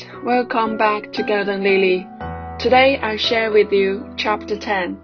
friends, 0.00 0.24
welcome 0.24 0.76
back 0.76 1.12
to 1.12 1.22
Golden 1.22 1.62
Lily. 1.62 2.06
Today 2.58 2.98
I 3.02 3.16
share 3.16 3.50
with 3.50 3.72
you 3.72 4.12
chapter 4.16 4.56
10, 4.58 4.98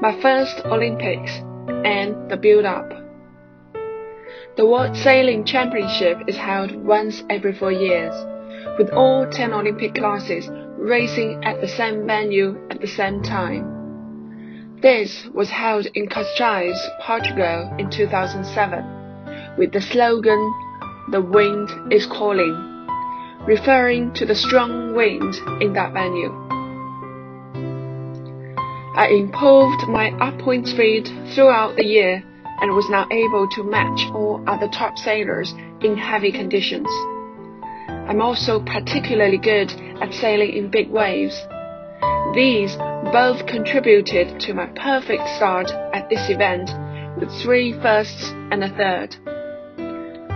my 0.00 0.18
first 0.20 0.60
Olympics 0.64 1.30
and 1.84 2.30
the 2.30 2.36
build 2.36 2.64
up. 2.64 2.88
The 4.56 4.66
World 4.66 4.96
Sailing 4.96 5.44
Championship 5.44 6.18
is 6.26 6.36
held 6.36 6.74
once 6.74 7.22
every 7.30 7.54
four 7.54 7.72
years, 7.72 8.14
with 8.78 8.90
all 8.90 9.28
10 9.30 9.52
Olympic 9.52 9.94
classes 9.94 10.48
racing 10.76 11.44
at 11.44 11.60
the 11.60 11.68
same 11.68 12.06
venue 12.06 12.58
at 12.70 12.80
the 12.80 12.88
same 12.88 13.22
time. 13.22 14.78
This 14.82 15.26
was 15.32 15.50
held 15.50 15.86
in 15.94 16.08
Cascais, 16.08 16.78
Portugal 17.00 17.72
in 17.78 17.90
2007, 17.90 19.56
with 19.56 19.72
the 19.72 19.80
slogan, 19.80 20.52
The 21.10 21.20
Wind 21.20 21.92
is 21.92 22.06
Calling 22.06 22.69
referring 23.46 24.12
to 24.14 24.26
the 24.26 24.34
strong 24.34 24.94
wind 24.94 25.34
in 25.62 25.72
that 25.72 25.92
venue. 25.92 26.30
I 28.96 29.08
improved 29.08 29.88
my 29.88 30.10
upwind 30.20 30.68
speed 30.68 31.08
throughout 31.34 31.76
the 31.76 31.84
year 31.84 32.22
and 32.60 32.74
was 32.74 32.88
now 32.90 33.06
able 33.10 33.48
to 33.48 33.64
match 33.64 34.00
all 34.12 34.42
other 34.46 34.68
top 34.68 34.98
sailors 34.98 35.54
in 35.80 35.96
heavy 35.96 36.32
conditions. 36.32 36.88
I'm 37.88 38.20
also 38.20 38.60
particularly 38.60 39.38
good 39.38 39.72
at 40.02 40.12
sailing 40.12 40.52
in 40.52 40.70
big 40.70 40.90
waves. 40.90 41.40
These 42.34 42.76
both 43.12 43.46
contributed 43.46 44.40
to 44.40 44.54
my 44.54 44.66
perfect 44.66 45.28
start 45.36 45.70
at 45.94 46.08
this 46.10 46.28
event 46.28 46.70
with 47.18 47.30
three 47.40 47.72
firsts 47.80 48.30
and 48.50 48.62
a 48.62 48.68
third. 48.68 49.16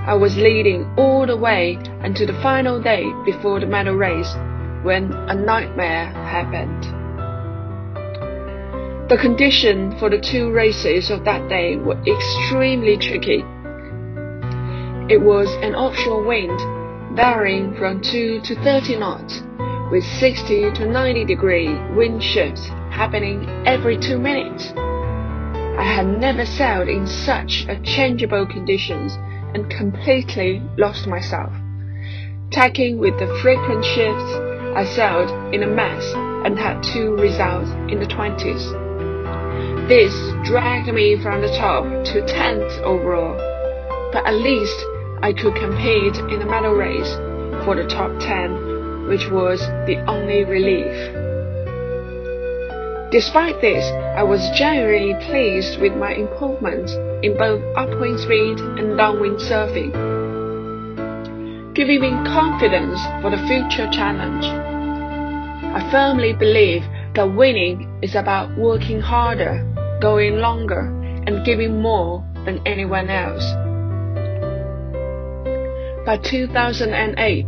I 0.07 0.13
was 0.13 0.37
leading 0.37 0.85
all 0.99 1.27
the 1.27 1.37
way 1.37 1.79
until 2.01 2.27
the 2.27 2.39
final 2.43 2.79
day 2.79 3.11
before 3.25 3.59
the 3.59 3.67
medal 3.67 3.95
race 3.95 4.35
when 4.83 5.11
a 5.15 5.35
nightmare 5.35 6.13
happened. 6.13 6.85
The 9.09 9.17
conditions 9.17 9.99
for 9.99 10.11
the 10.11 10.21
two 10.21 10.51
races 10.53 11.11
of 11.11 11.25
that 11.25 11.49
day 11.49 11.77
were 11.77 11.99
extremely 12.07 12.99
tricky. 12.99 13.43
It 15.09 15.23
was 15.23 15.49
an 15.63 15.75
offshore 15.75 16.23
wind 16.23 16.61
varying 17.17 17.75
from 17.75 18.03
2 18.03 18.43
to 18.43 18.55
30 18.63 18.97
knots 18.97 19.43
with 19.91 20.05
60 20.05 20.73
to 20.73 20.85
90 20.87 21.25
degree 21.25 21.73
wind 21.95 22.23
shifts 22.23 22.67
happening 22.91 23.49
every 23.65 23.97
two 23.97 24.19
minutes. 24.19 24.71
I 24.77 25.83
had 25.83 26.07
never 26.21 26.45
sailed 26.45 26.89
in 26.89 27.07
such 27.07 27.65
a 27.71 27.81
changeable 27.81 28.45
conditions 28.47 29.17
and 29.55 29.71
completely 29.71 30.61
lost 30.77 31.07
myself. 31.07 31.53
Tacking 32.51 32.99
with 32.99 33.19
the 33.19 33.39
frequent 33.41 33.85
shifts, 33.85 34.33
I 34.77 34.85
sailed 34.85 35.55
in 35.55 35.63
a 35.63 35.67
mess 35.67 36.13
and 36.45 36.59
had 36.59 36.83
two 36.83 37.15
results 37.17 37.71
in 37.91 38.01
the 38.01 38.07
20s. 38.07 39.89
This 39.89 40.13
dragged 40.49 40.93
me 40.93 41.17
from 41.23 41.41
the 41.41 41.49
top 41.57 41.85
to 41.85 42.23
10th 42.23 42.81
overall, 42.83 43.37
but 44.13 44.27
at 44.27 44.35
least 44.35 44.85
I 45.23 45.33
could 45.33 45.55
compete 45.55 46.17
in 46.33 46.39
the 46.39 46.47
medal 46.47 46.75
race 46.75 47.15
for 47.65 47.77
the 47.77 47.87
top 47.87 48.19
10, 48.21 49.09
which 49.09 49.31
was 49.31 49.61
the 49.87 50.05
only 50.07 50.45
relief. 50.45 51.24
Despite 53.15 53.61
this, 53.61 53.85
I 54.17 54.25
was 54.25 54.51
generally 54.59 55.15
pleased 55.27 55.81
with 55.81 55.95
my 55.95 56.15
improvements 56.15 56.91
in 57.23 57.39
both 57.39 57.63
upwind 57.77 58.19
speed 58.19 58.59
and 58.59 58.99
downwind 58.99 59.39
surfing, 59.39 59.95
giving 61.77 62.01
me 62.01 62.11
confidence 62.27 62.99
for 63.23 63.31
the 63.31 63.39
future 63.47 63.89
challenge. 63.93 64.45
I 64.45 65.89
firmly 65.93 66.33
believe 66.33 66.83
that 67.15 67.37
winning 67.37 67.89
is 68.03 68.17
about 68.17 68.59
working 68.59 69.01
harder, 69.01 69.63
going 70.01 70.39
longer, 70.39 70.81
and 71.29 71.47
giving 71.47 71.81
more 71.81 72.27
than 72.45 72.67
anyone 72.67 73.11
else. 73.11 73.45
By 76.05 76.17
2008, 76.17 77.47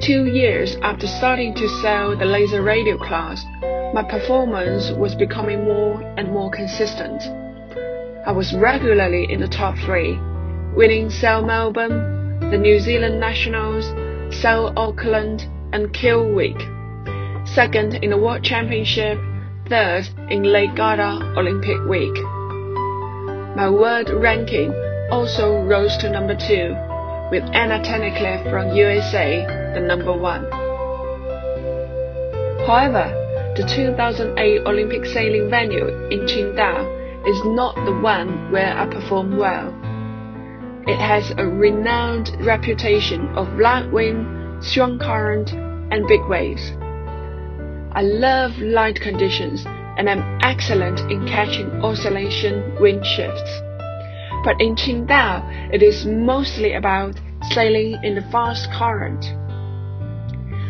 two 0.00 0.26
years 0.26 0.76
after 0.82 1.08
starting 1.08 1.52
to 1.56 1.68
sail 1.82 2.16
the 2.16 2.26
Laser 2.26 2.62
Radial 2.62 2.98
class, 2.98 3.44
my 3.92 4.04
performance 4.04 4.92
was 4.92 5.16
becoming 5.16 5.64
more 5.64 6.00
and 6.16 6.30
more 6.30 6.50
consistent. 6.50 7.22
I 8.24 8.30
was 8.30 8.54
regularly 8.54 9.26
in 9.32 9.40
the 9.40 9.48
top 9.48 9.76
three, 9.78 10.16
winning 10.76 11.10
Sail 11.10 11.42
Melbourne, 11.44 12.38
the 12.50 12.58
New 12.58 12.78
Zealand 12.78 13.18
Nationals, 13.18 13.86
Sail 14.32 14.72
Auckland, 14.76 15.48
and 15.72 15.92
Kiel 15.92 16.32
Week. 16.32 16.58
Second 17.46 17.94
in 17.94 18.10
the 18.10 18.16
World 18.16 18.44
Championship, 18.44 19.18
third 19.68 20.08
in 20.28 20.44
Lake 20.44 20.76
Garda 20.76 21.34
Olympic 21.36 21.84
Week. 21.88 22.14
My 23.56 23.68
world 23.68 24.08
ranking 24.10 24.72
also 25.10 25.62
rose 25.64 25.96
to 25.96 26.10
number 26.10 26.36
two, 26.36 26.76
with 27.32 27.42
Anna 27.54 27.82
Tunnicliffe 27.82 28.48
from 28.50 28.72
USA 28.76 29.44
the 29.74 29.80
number 29.80 30.16
one. 30.16 30.48
However, 32.66 33.19
the 33.56 33.64
2008 33.64 34.60
Olympic 34.64 35.04
sailing 35.04 35.50
venue 35.50 35.88
in 36.08 36.20
Qingdao 36.20 37.26
is 37.26 37.44
not 37.46 37.74
the 37.84 37.98
one 38.00 38.52
where 38.52 38.78
I 38.78 38.86
perform 38.86 39.36
well. 39.38 39.74
It 40.86 40.98
has 40.98 41.32
a 41.36 41.46
renowned 41.46 42.30
reputation 42.46 43.26
of 43.36 43.58
light 43.58 43.90
wind, 43.90 44.64
strong 44.64 45.00
current, 45.00 45.50
and 45.52 46.06
big 46.06 46.24
waves. 46.28 46.62
I 47.92 48.02
love 48.02 48.56
light 48.58 49.00
conditions 49.00 49.64
and 49.66 50.08
am 50.08 50.38
excellent 50.42 51.00
in 51.10 51.26
catching 51.26 51.68
oscillation 51.84 52.80
wind 52.80 53.04
shifts. 53.04 53.50
But 54.44 54.60
in 54.60 54.76
Qingdao, 54.76 55.74
it 55.74 55.82
is 55.82 56.06
mostly 56.06 56.74
about 56.74 57.20
sailing 57.50 57.98
in 58.04 58.14
the 58.14 58.22
fast 58.30 58.70
current. 58.70 59.26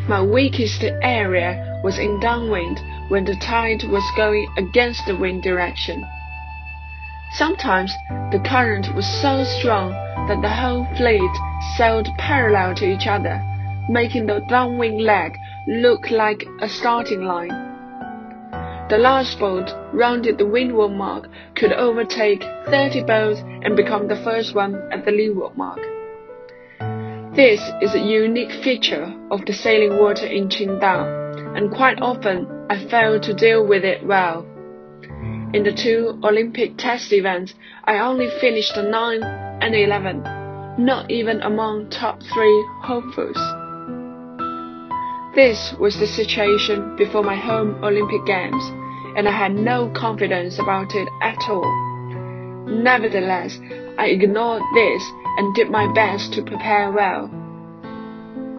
My 0.09 0.23
weakest 0.23 0.83
area 1.03 1.70
was 1.83 1.99
in 1.99 2.21
downwind 2.21 2.81
when 3.09 3.25
the 3.25 3.37
tide 3.37 3.83
was 3.85 4.05
going 4.17 4.47
against 4.57 5.07
the 5.07 5.17
wind 5.17 5.43
direction. 5.43 6.07
Sometimes 7.33 7.93
the 8.33 8.43
current 8.45 8.95
was 8.95 9.07
so 9.07 9.45
strong 9.45 9.93
that 10.29 10.43
the 10.43 10.49
whole 10.49 10.85
fleet 10.97 11.31
sailed 11.77 12.09
parallel 12.19 12.75
to 12.75 12.85
each 12.85 13.07
other, 13.07 13.41
making 13.89 14.27
the 14.27 14.41
downwind 14.49 15.01
leg 15.01 15.37
look 15.67 16.11
like 16.11 16.45
a 16.61 16.69
starting 16.69 17.25
line. 17.25 17.71
The 18.89 18.99
last 18.99 19.39
boat 19.39 19.73
rounded 19.93 20.39
the 20.39 20.47
windward 20.47 20.91
mark 20.91 21.29
could 21.55 21.73
overtake 21.73 22.43
30 22.67 23.05
boats 23.05 23.41
and 23.63 23.77
become 23.77 24.09
the 24.09 24.17
first 24.25 24.55
one 24.55 24.75
at 24.91 25.05
the 25.05 25.13
leeward 25.13 25.57
mark. 25.57 25.81
This 27.35 27.61
is 27.81 27.95
a 27.95 28.01
unique 28.01 28.51
feature 28.65 29.15
of 29.31 29.47
the 29.47 29.53
sailing 29.53 29.99
water 29.99 30.27
in 30.27 30.49
Qingdao 30.49 31.57
and 31.57 31.71
quite 31.71 32.03
often 32.03 32.49
I 32.69 32.85
failed 32.89 33.23
to 33.23 33.35
deal 33.35 33.65
with 33.65 33.85
it 33.85 34.05
well. 34.05 34.45
In 35.55 35.63
the 35.63 35.73
two 35.73 36.19
Olympic 36.25 36.77
test 36.77 37.13
events, 37.13 37.55
I 37.85 38.01
only 38.01 38.29
finished 38.41 38.77
9 38.77 39.23
and 39.23 39.75
11, 39.77 40.23
not 40.85 41.09
even 41.09 41.41
among 41.43 41.91
top 41.91 42.21
three 42.21 42.67
hopefuls. 42.83 43.39
This 45.37 45.73
was 45.79 46.01
the 46.01 46.09
situation 46.09 46.97
before 46.97 47.23
my 47.23 47.37
home 47.37 47.77
Olympic 47.85 48.27
Games, 48.27 48.65
and 49.17 49.29
I 49.29 49.33
had 49.33 49.55
no 49.55 49.89
confidence 49.95 50.59
about 50.59 50.97
it 50.97 51.09
at 51.23 51.39
all. 51.49 52.67
Nevertheless, 52.67 53.57
I 54.01 54.07
ignored 54.07 54.63
this 54.73 55.13
and 55.37 55.55
did 55.55 55.69
my 55.69 55.87
best 55.93 56.33
to 56.33 56.43
prepare 56.43 56.91
well. 56.91 57.31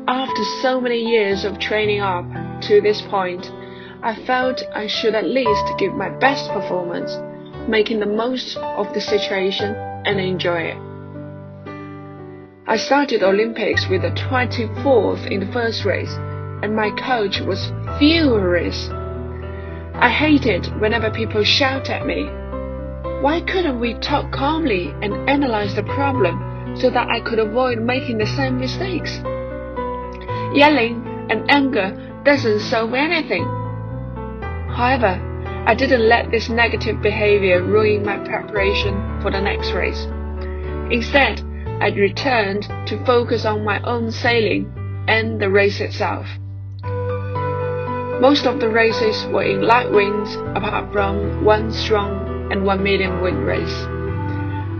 After 0.07 0.43
so 0.61 0.79
many 0.79 0.99
years 0.99 1.45
of 1.45 1.57
training 1.57 1.99
up, 1.99 2.25
to 2.69 2.79
this 2.79 3.01
point, 3.01 3.51
I 4.03 4.13
felt 4.27 4.61
I 4.75 4.85
should 4.85 5.15
at 5.15 5.25
least 5.25 5.79
give 5.79 5.93
my 5.93 6.09
best 6.09 6.51
performance, 6.51 7.17
making 7.67 8.01
the 8.01 8.05
most 8.05 8.55
of 8.55 8.93
the 8.93 9.01
situation 9.01 9.73
and 10.05 10.19
enjoy 10.19 10.61
it. 10.61 10.77
I 12.67 12.77
started 12.77 13.23
Olympics 13.23 13.87
with 13.89 14.03
a 14.03 14.11
24th 14.11 15.25
in 15.25 15.39
the 15.39 15.51
first 15.51 15.85
race, 15.85 16.13
and 16.61 16.75
my 16.75 16.91
coach 16.91 17.39
was 17.41 17.71
furious. 17.97 18.89
I 19.95 20.07
hated 20.07 20.67
whenever 20.79 21.09
people 21.09 21.43
shout 21.43 21.89
at 21.89 22.05
me. 22.05 22.29
Why 23.21 23.41
couldn't 23.41 23.79
we 23.79 23.93
talk 23.99 24.31
calmly 24.31 24.87
and 25.03 25.29
analyze 25.29 25.75
the 25.75 25.83
problem 25.83 26.75
so 26.75 26.89
that 26.89 27.07
I 27.07 27.19
could 27.19 27.37
avoid 27.37 27.77
making 27.77 28.17
the 28.17 28.25
same 28.25 28.59
mistakes? 28.59 29.15
Yelling 30.55 31.27
and 31.29 31.45
anger 31.47 31.91
doesn't 32.25 32.61
solve 32.61 32.95
anything. 32.95 33.43
However, 34.73 35.21
I 35.67 35.75
didn't 35.75 36.09
let 36.09 36.31
this 36.31 36.49
negative 36.49 36.99
behavior 37.03 37.61
ruin 37.61 38.03
my 38.03 38.17
preparation 38.17 39.21
for 39.21 39.29
the 39.29 39.39
next 39.39 39.71
race. 39.73 40.07
Instead, 40.89 41.41
I 41.79 41.89
returned 41.89 42.63
to 42.87 43.05
focus 43.05 43.45
on 43.45 43.63
my 43.63 43.79
own 43.83 44.09
sailing 44.09 44.65
and 45.07 45.39
the 45.39 45.51
race 45.51 45.79
itself. 45.79 46.25
Most 48.19 48.47
of 48.47 48.59
the 48.59 48.69
races 48.69 49.27
were 49.27 49.43
in 49.43 49.61
light 49.61 49.91
winds 49.91 50.35
apart 50.55 50.91
from 50.91 51.45
one 51.45 51.71
strong 51.71 52.30
and 52.51 52.65
one 52.65 52.83
medium 52.83 53.21
wind 53.21 53.45
race. 53.45 53.87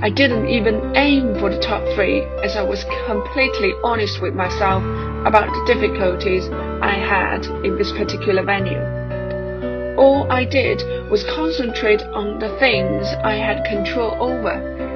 I 0.04 0.10
didn't 0.10 0.50
even 0.50 0.96
aim 0.96 1.40
for 1.40 1.50
the 1.50 1.62
top 1.62 1.84
three 1.96 2.22
as 2.44 2.56
I 2.56 2.64
was 2.64 2.86
completely 3.06 3.74
honest 3.84 4.22
with 4.22 4.34
myself 4.34 4.84
about 5.26 5.48
the 5.48 5.74
difficulties 5.74 6.50
I 6.82 6.94
had 6.94 7.46
in 7.64 7.78
this 7.78 7.92
particular 7.92 8.44
venue. 8.44 8.82
All 9.98 10.32
I 10.32 10.46
did 10.46 10.82
was 11.12 11.24
concentrate 11.24 12.02
on 12.02 12.40
the 12.40 12.58
things 12.58 13.08
I 13.24 13.36
had 13.36 13.64
control 13.66 14.18
over 14.20 14.50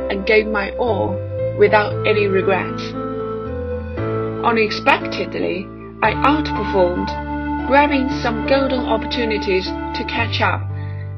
and 0.10 0.25
gave 0.25 0.48
my 0.48 0.72
all 0.77 1.12
without 1.60 1.94
any 2.07 2.25
regrets. 2.25 2.81
Unexpectedly, 4.44 5.68
I 6.01 6.13
outperformed, 6.13 7.68
grabbing 7.68 8.10
some 8.22 8.48
golden 8.48 8.80
opportunities 8.80 9.66
to 9.66 10.06
catch 10.10 10.42
up, 10.42 10.62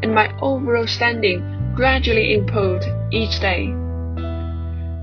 and 0.01 0.13
my 0.13 0.33
overall 0.41 0.87
standing 0.87 1.73
gradually 1.75 2.33
improved 2.33 2.85
each 3.11 3.39
day. 3.39 3.67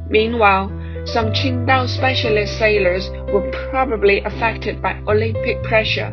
Meanwhile, 0.08 0.68
some 1.06 1.32
Qingdao 1.32 1.88
specialist 1.88 2.58
sailors 2.58 3.10
were 3.32 3.50
probably 3.70 4.20
affected 4.24 4.80
by 4.80 4.98
Olympic 5.06 5.62
pressure 5.62 6.10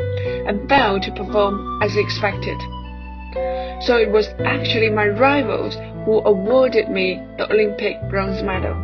and 0.47 0.67
failed 0.67 1.03
to 1.03 1.11
perform 1.13 1.81
as 1.81 1.95
expected. 1.95 2.59
So 3.81 3.97
it 3.97 4.11
was 4.11 4.27
actually 4.45 4.89
my 4.89 5.07
rivals 5.07 5.75
who 6.05 6.19
awarded 6.25 6.89
me 6.89 7.21
the 7.37 7.51
Olympic 7.51 7.97
bronze 8.09 8.43
medal. 8.43 8.75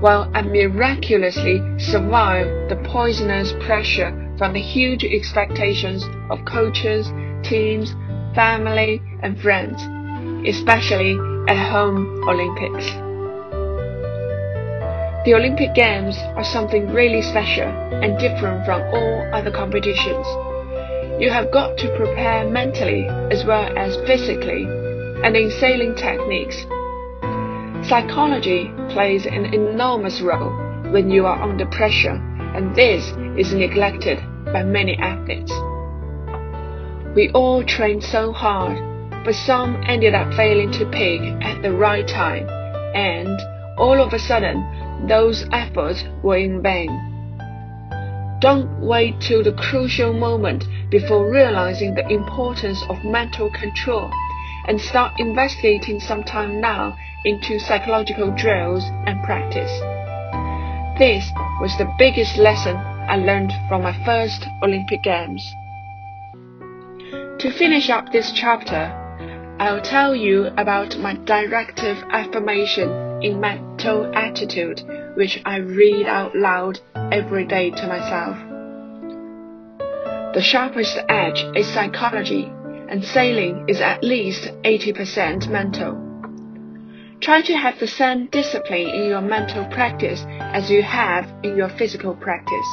While 0.00 0.30
I 0.34 0.42
miraculously 0.42 1.60
survived 1.78 2.70
the 2.70 2.76
poisonous 2.84 3.52
pressure 3.60 4.10
from 4.38 4.52
the 4.52 4.60
huge 4.60 5.04
expectations 5.04 6.04
of 6.30 6.44
coaches, 6.44 7.12
teams, 7.42 7.94
family, 8.34 9.00
and 9.22 9.40
friends, 9.40 9.80
especially 10.46 11.16
at 11.48 11.70
home 11.70 12.28
Olympics. 12.28 12.86
The 15.24 15.34
Olympic 15.34 15.74
Games 15.74 16.18
are 16.36 16.44
something 16.44 16.92
really 16.92 17.22
special 17.22 17.68
and 17.68 18.18
different 18.18 18.66
from 18.66 18.82
all 18.92 19.30
other 19.32 19.50
competitions. 19.50 20.26
You 21.18 21.30
have 21.30 21.50
got 21.50 21.78
to 21.78 21.96
prepare 21.96 22.48
mentally 22.50 23.06
as 23.30 23.44
well 23.46 23.72
as 23.78 23.96
physically 24.06 24.64
and 25.24 25.36
in 25.36 25.50
sailing 25.50 25.94
techniques. 25.94 26.66
Psychology 27.88 28.70
plays 28.90 29.24
an 29.24 29.54
enormous 29.54 30.20
role 30.20 30.52
when 30.90 31.10
you 31.10 31.24
are 31.24 31.42
under 31.42 31.66
pressure, 31.66 32.20
and 32.54 32.74
this 32.74 33.04
is 33.38 33.54
neglected 33.54 34.18
by 34.52 34.62
many 34.62 34.96
athletes. 34.98 35.52
We 37.14 37.30
all 37.30 37.62
trained 37.62 38.02
so 38.02 38.32
hard, 38.32 38.76
but 39.24 39.36
some 39.36 39.80
ended 39.86 40.14
up 40.14 40.34
failing 40.34 40.72
to 40.72 40.86
peak 40.86 41.20
at 41.42 41.62
the 41.62 41.70
right 41.70 42.06
time, 42.08 42.48
and 42.92 43.40
all 43.78 44.02
of 44.02 44.12
a 44.12 44.18
sudden 44.18 45.06
those 45.06 45.46
efforts 45.52 46.02
were 46.24 46.38
in 46.38 46.60
vain. 46.60 46.90
Don't 48.40 48.80
wait 48.80 49.20
till 49.20 49.44
the 49.44 49.52
crucial 49.52 50.12
moment 50.12 50.64
before 50.90 51.30
realizing 51.30 51.94
the 51.94 52.08
importance 52.08 52.82
of 52.88 53.04
mental 53.04 53.48
control 53.48 54.10
and 54.66 54.80
start 54.80 55.12
investigating 55.18 56.00
sometime 56.00 56.60
now 56.60 56.96
into 57.24 57.60
psychological 57.60 58.32
drills 58.32 58.82
and 59.06 59.22
practice. 59.22 59.70
This 60.98 61.30
was 61.60 61.78
the 61.78 61.92
biggest 61.96 62.36
lesson 62.38 62.76
I 62.76 63.16
learned 63.16 63.52
from 63.68 63.82
my 63.82 63.94
first 64.04 64.46
Olympic 64.62 65.04
Games. 65.04 65.54
To 67.40 67.50
finish 67.50 67.90
up 67.90 68.12
this 68.12 68.32
chapter, 68.32 68.92
I'll 69.58 69.82
tell 69.82 70.14
you 70.14 70.46
about 70.56 70.96
my 70.98 71.14
directive 71.14 71.98
affirmation 72.10 72.88
in 73.22 73.40
mental 73.40 74.10
attitude, 74.14 74.82
which 75.16 75.40
I 75.44 75.56
read 75.56 76.06
out 76.06 76.34
loud 76.36 76.80
every 76.94 77.44
day 77.44 77.70
to 77.70 77.86
myself. 77.86 78.36
The 80.34 80.42
sharpest 80.42 80.96
edge 81.08 81.44
is 81.56 81.66
psychology, 81.66 82.50
and 82.88 83.04
sailing 83.04 83.68
is 83.68 83.80
at 83.80 84.02
least 84.02 84.50
80% 84.62 85.48
mental. 85.48 86.00
Try 87.20 87.42
to 87.42 87.56
have 87.56 87.78
the 87.78 87.86
same 87.86 88.26
discipline 88.26 88.88
in 88.88 89.08
your 89.08 89.20
mental 89.20 89.64
practice 89.66 90.24
as 90.28 90.70
you 90.70 90.82
have 90.82 91.32
in 91.42 91.56
your 91.56 91.68
physical 91.70 92.14
practice. 92.14 92.66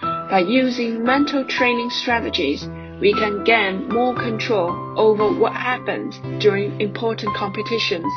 By 0.00 0.40
using 0.40 1.04
mental 1.04 1.44
training 1.44 1.90
strategies, 1.90 2.68
we 3.00 3.12
can 3.12 3.44
gain 3.44 3.88
more 3.88 4.14
control 4.14 4.70
over 4.98 5.30
what 5.38 5.52
happens 5.52 6.18
during 6.42 6.80
important 6.80 7.34
competitions 7.36 8.10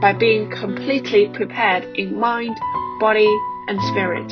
by 0.00 0.12
being 0.12 0.48
completely 0.50 1.28
prepared 1.28 1.84
in 1.98 2.18
mind, 2.18 2.56
body, 3.00 3.28
and 3.66 3.80
spirit. 3.90 4.28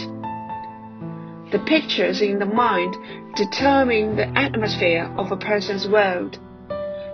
The 1.50 1.58
pictures 1.66 2.20
in 2.20 2.38
the 2.38 2.46
mind 2.46 2.96
determine 3.34 4.14
the 4.14 4.28
atmosphere 4.38 5.12
of 5.16 5.32
a 5.32 5.36
person's 5.36 5.88
world. 5.88 6.38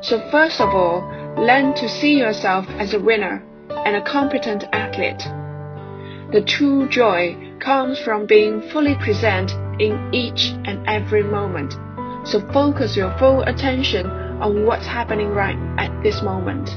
So 0.03 0.29
first 0.31 0.61
of 0.61 0.69
all, 0.75 1.01
learn 1.39 1.75
to 1.77 1.89
see 1.89 2.19
yourself 2.19 2.67
as 2.79 2.93
a 2.93 3.01
winner 3.01 3.43
and 3.71 3.97
a 3.97 4.05
competent 4.05 4.65
athlete. 4.73 5.23
The 6.33 6.45
true 6.47 6.89
joy 6.91 7.55
comes 7.61 7.99
from 7.99 8.27
being 8.27 8.61
fully 8.71 8.97
present 8.97 9.53
in 9.81 10.11
each 10.13 10.53
and 10.67 10.87
every 10.87 11.23
moment 11.23 11.75
so 12.25 12.41
focus 12.53 12.97
your 12.97 13.17
full 13.19 13.43
attention 13.43 14.07
on 14.07 14.65
what's 14.65 14.87
happening 14.87 15.29
right 15.29 15.59
at 15.79 16.03
this 16.03 16.23
moment. 16.23 16.69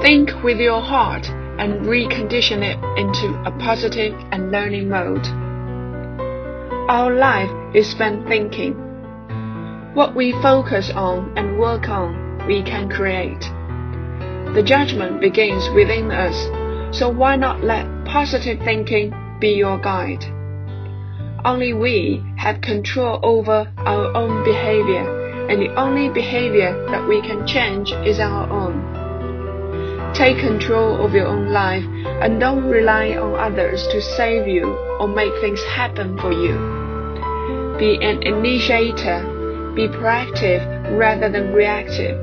Think 0.00 0.30
with 0.42 0.58
your 0.58 0.80
heart 0.80 1.26
and 1.58 1.86
recondition 1.86 2.62
it 2.62 2.78
into 2.98 3.34
a 3.46 3.52
positive 3.58 4.14
and 4.32 4.50
learning 4.50 4.88
mode. 4.88 5.26
Our 6.90 7.14
life 7.14 7.50
is 7.74 7.90
spent 7.90 8.26
thinking. 8.28 8.74
What 9.94 10.14
we 10.14 10.32
focus 10.42 10.90
on 10.90 11.32
and 11.38 11.58
work 11.58 11.88
on, 11.88 12.46
we 12.46 12.62
can 12.62 12.90
create. 12.90 13.40
The 14.54 14.62
judgment 14.62 15.20
begins 15.20 15.68
within 15.74 16.10
us, 16.10 16.96
so 16.96 17.08
why 17.08 17.36
not 17.36 17.64
let 17.64 17.86
positive 18.04 18.58
thinking 18.60 19.14
be 19.40 19.50
your 19.50 19.78
guide? 19.78 20.33
Only 21.44 21.74
we 21.74 22.24
have 22.38 22.62
control 22.62 23.20
over 23.22 23.70
our 23.76 24.16
own 24.16 24.44
behavior, 24.44 25.46
and 25.50 25.60
the 25.60 25.74
only 25.78 26.08
behavior 26.08 26.72
that 26.88 27.06
we 27.06 27.20
can 27.20 27.46
change 27.46 27.92
is 27.92 28.18
our 28.18 28.48
own. 28.48 30.14
Take 30.14 30.38
control 30.38 31.04
of 31.04 31.12
your 31.12 31.26
own 31.26 31.50
life 31.50 31.84
and 32.22 32.40
don't 32.40 32.64
rely 32.64 33.10
on 33.16 33.34
others 33.34 33.86
to 33.88 34.00
save 34.00 34.48
you 34.48 34.64
or 34.98 35.06
make 35.06 35.34
things 35.42 35.62
happen 35.64 36.16
for 36.16 36.32
you. 36.32 37.76
Be 37.78 38.02
an 38.02 38.22
initiator. 38.22 39.20
Be 39.74 39.88
proactive 39.88 40.96
rather 40.96 41.28
than 41.28 41.52
reactive. 41.52 42.16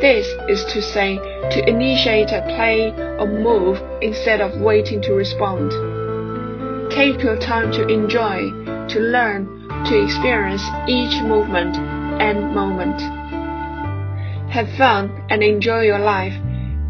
This 0.00 0.26
is 0.48 0.64
to 0.72 0.80
say, 0.80 1.16
to 1.16 1.68
initiate 1.68 2.30
a 2.30 2.40
play 2.56 2.90
or 3.18 3.26
move 3.26 3.82
instead 4.00 4.40
of 4.40 4.58
waiting 4.62 5.02
to 5.02 5.12
respond. 5.12 5.89
Take 6.90 7.22
your 7.22 7.38
time 7.38 7.70
to 7.72 7.86
enjoy, 7.86 8.50
to 8.88 8.98
learn, 8.98 9.68
to 9.86 10.04
experience 10.04 10.62
each 10.88 11.22
movement 11.22 11.76
and 11.76 12.52
moment. 12.52 13.00
Have 14.50 14.68
fun 14.76 15.24
and 15.30 15.40
enjoy 15.40 15.82
your 15.82 16.00
life. 16.00 16.34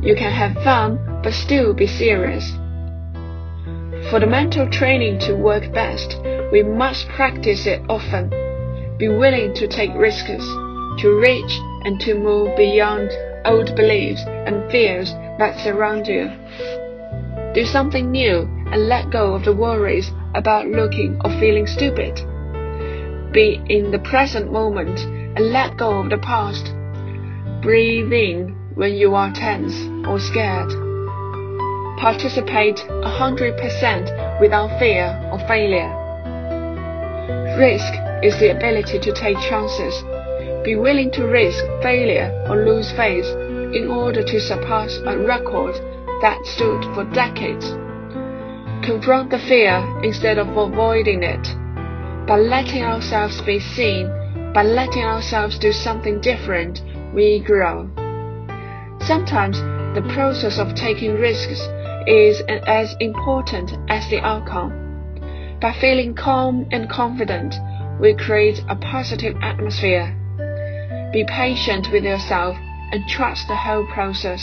You 0.00 0.16
can 0.16 0.32
have 0.32 0.54
fun 0.64 1.20
but 1.22 1.34
still 1.34 1.74
be 1.74 1.86
serious. 1.86 2.50
For 4.10 4.18
the 4.18 4.26
mental 4.26 4.70
training 4.70 5.18
to 5.20 5.34
work 5.34 5.70
best, 5.74 6.16
we 6.50 6.62
must 6.62 7.06
practice 7.08 7.66
it 7.66 7.82
often. 7.90 8.30
Be 8.96 9.08
willing 9.08 9.52
to 9.54 9.68
take 9.68 9.94
risks, 9.94 10.46
to 11.02 11.20
reach 11.20 11.60
and 11.84 12.00
to 12.00 12.14
move 12.14 12.56
beyond 12.56 13.10
old 13.44 13.76
beliefs 13.76 14.22
and 14.26 14.70
fears 14.70 15.12
that 15.38 15.60
surround 15.62 16.06
you. 16.06 16.30
Do 17.52 17.66
something 17.66 18.10
new 18.10 18.48
and 18.72 18.88
let 18.88 19.10
go 19.10 19.34
of 19.34 19.44
the 19.44 19.52
worries 19.52 20.10
about 20.34 20.66
looking 20.66 21.20
or 21.24 21.30
feeling 21.40 21.66
stupid. 21.66 22.16
Be 23.32 23.60
in 23.68 23.90
the 23.90 23.98
present 23.98 24.52
moment 24.52 25.00
and 25.00 25.52
let 25.52 25.76
go 25.76 26.00
of 26.00 26.10
the 26.10 26.18
past. 26.18 26.72
Breathe 27.62 28.12
in 28.12 28.56
when 28.74 28.94
you 28.94 29.14
are 29.14 29.32
tense 29.32 29.74
or 30.06 30.18
scared. 30.18 30.70
Participate 32.00 32.76
100% 32.76 34.40
without 34.40 34.78
fear 34.78 35.06
of 35.32 35.46
failure. 35.46 35.96
Risk 37.58 37.92
is 38.22 38.38
the 38.38 38.56
ability 38.56 38.98
to 39.00 39.12
take 39.12 39.38
chances. 39.38 40.02
Be 40.64 40.76
willing 40.76 41.10
to 41.12 41.26
risk 41.26 41.64
failure 41.82 42.32
or 42.48 42.64
lose 42.64 42.90
face 42.92 43.28
in 43.74 43.88
order 43.88 44.22
to 44.22 44.40
surpass 44.40 44.98
a 45.06 45.18
record 45.18 45.74
that 46.22 46.38
stood 46.44 46.82
for 46.94 47.04
decades. 47.12 47.72
Confront 48.82 49.30
the 49.30 49.38
fear 49.38 49.76
instead 50.02 50.38
of 50.38 50.56
avoiding 50.56 51.22
it. 51.22 51.46
By 52.26 52.38
letting 52.38 52.82
ourselves 52.82 53.42
be 53.42 53.60
seen, 53.60 54.08
by 54.54 54.62
letting 54.62 55.04
ourselves 55.04 55.58
do 55.58 55.70
something 55.70 56.18
different, 56.22 56.80
we 57.14 57.40
grow. 57.40 57.90
Sometimes 59.00 59.60
the 59.94 60.08
process 60.14 60.58
of 60.58 60.74
taking 60.74 61.12
risks 61.12 61.60
is 62.06 62.40
as 62.66 62.96
important 63.00 63.72
as 63.90 64.08
the 64.08 64.20
outcome. 64.20 64.72
By 65.60 65.74
feeling 65.78 66.14
calm 66.14 66.66
and 66.72 66.88
confident, 66.88 67.54
we 68.00 68.14
create 68.14 68.64
a 68.70 68.76
positive 68.76 69.36
atmosphere. 69.42 70.16
Be 71.12 71.26
patient 71.28 71.88
with 71.92 72.04
yourself 72.04 72.56
and 72.92 73.06
trust 73.06 73.46
the 73.46 73.56
whole 73.56 73.86
process. 73.88 74.42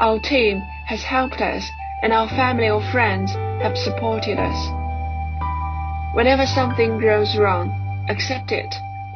Our 0.00 0.20
team 0.20 0.60
has 0.86 1.02
helped 1.02 1.40
us 1.40 1.64
and 2.02 2.12
our 2.12 2.28
family 2.28 2.68
or 2.68 2.82
friends 2.92 3.32
have 3.62 3.76
supported 3.76 4.38
us. 4.38 4.58
Whenever 6.14 6.46
something 6.46 6.98
goes 7.00 7.36
wrong, 7.36 7.70
accept 8.08 8.52
it, 8.52 8.74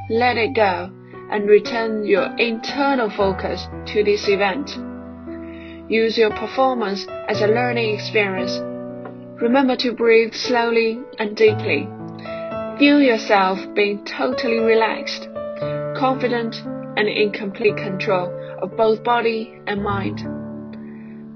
let 0.08 0.36
it 0.36 0.54
go, 0.54 0.90
and 1.30 1.48
return 1.48 2.04
your 2.04 2.34
internal 2.36 3.08
focus 3.08 3.66
to 3.86 4.04
this 4.04 4.28
event. 4.28 4.70
Use 5.90 6.18
your 6.18 6.30
performance 6.30 7.06
as 7.28 7.40
a 7.40 7.46
learning 7.46 7.94
experience. 7.94 8.58
Remember 9.40 9.76
to 9.76 9.92
breathe 9.92 10.34
slowly 10.34 11.00
and 11.18 11.36
deeply. 11.36 11.88
Feel 12.78 13.00
yourself 13.00 13.58
being 13.74 14.04
totally 14.04 14.58
relaxed, 14.58 15.28
confident, 15.96 16.56
and 16.96 17.08
in 17.08 17.30
complete 17.32 17.76
control 17.76 18.30
of 18.60 18.76
both 18.76 19.02
body 19.02 19.58
and 19.66 19.82
mind. 19.82 20.41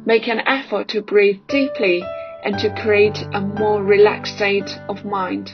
Make 0.06 0.28
an 0.28 0.38
effort 0.46 0.86
to 0.90 1.02
breathe 1.02 1.40
deeply 1.48 2.00
and 2.44 2.56
to 2.60 2.72
create 2.80 3.18
a 3.34 3.40
more 3.40 3.82
relaxed 3.82 4.36
state 4.36 4.70
of 4.88 5.04
mind. 5.04 5.50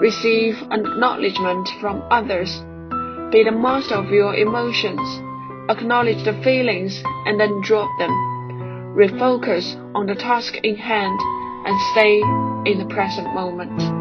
Receive 0.00 0.56
acknowledgement 0.70 1.68
from 1.82 2.02
others. 2.10 2.60
Be 3.30 3.44
the 3.44 3.52
master 3.52 3.96
of 3.96 4.08
your 4.08 4.34
emotions. 4.34 5.06
Acknowledge 5.68 6.24
the 6.24 6.40
feelings 6.42 7.02
and 7.26 7.38
then 7.38 7.60
drop 7.60 7.90
them. 7.98 8.10
Refocus 8.96 9.76
on 9.94 10.06
the 10.06 10.14
task 10.14 10.54
in 10.62 10.76
hand 10.76 11.20
and 11.66 11.78
stay 11.92 12.20
in 12.72 12.78
the 12.78 12.88
present 12.88 13.34
moment. 13.34 13.99